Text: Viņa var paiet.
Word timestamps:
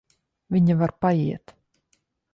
Viņa 0.55 0.77
var 0.81 0.95
paiet. 1.05 1.57